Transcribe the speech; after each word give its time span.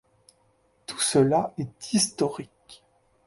Tout 0.87 0.99
cela 0.99 1.53
est 1.59 1.93
historique. 1.93 2.83